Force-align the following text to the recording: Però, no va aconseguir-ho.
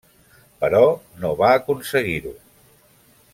Però, 0.63 0.79
no 1.25 1.31
va 1.43 1.51
aconseguir-ho. 1.59 2.33